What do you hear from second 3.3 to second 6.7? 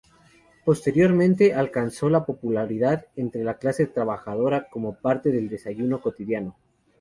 la clase trabajadora como parte del desayuno cotidiano.